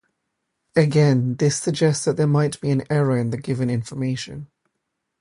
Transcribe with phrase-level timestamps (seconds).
[0.75, 4.47] Again, this suggests that there might be an error in the given information.